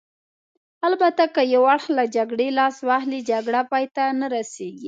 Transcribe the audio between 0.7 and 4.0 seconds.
البته که یو اړخ له جګړې لاس واخلي، جګړه پای